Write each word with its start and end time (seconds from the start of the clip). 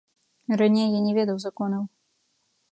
Раней 0.61 0.87
я 0.97 1.01
не 1.07 1.13
ведаў 1.19 1.37
законаў. 1.45 1.83